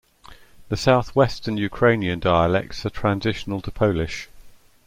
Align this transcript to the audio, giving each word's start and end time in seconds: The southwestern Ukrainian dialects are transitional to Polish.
The 0.69 0.77
southwestern 0.77 1.59
Ukrainian 1.59 2.19
dialects 2.19 2.83
are 2.87 2.89
transitional 2.89 3.61
to 3.61 3.69
Polish. 3.69 4.29